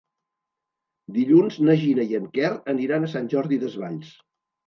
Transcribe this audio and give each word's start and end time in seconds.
Dilluns 1.17 1.59
na 1.67 1.75
Gina 1.83 2.07
i 2.13 2.17
en 2.19 2.25
Quer 2.37 2.51
aniran 2.75 3.05
a 3.05 3.09
Sant 3.13 3.27
Jordi 3.35 3.59
Desvalls. 3.65 4.09